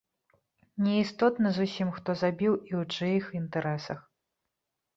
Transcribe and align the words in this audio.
Не 0.85 0.95
істотна 1.01 1.51
зусім, 1.59 1.91
хто 1.99 2.17
забіў 2.23 2.53
і 2.73 2.81
ў 2.81 2.89
чыіх 2.97 3.23
інтарэсах. 3.43 4.05